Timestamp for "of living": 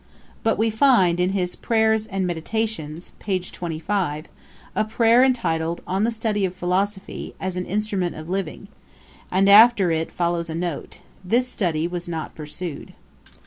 8.15-8.67